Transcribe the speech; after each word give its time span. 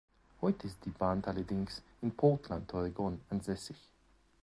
Heute 0.41 0.65
ist 0.65 0.83
die 0.83 0.89
Band 0.89 1.27
allerdings 1.27 1.83
in 2.01 2.09
Portland, 2.09 2.73
Oregon, 2.73 3.21
ansässig. 3.29 3.77